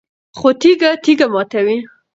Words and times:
خو 0.37 0.49
تیږه 0.61 0.91
تیږه 1.03 1.27
ماتوي 1.33 1.77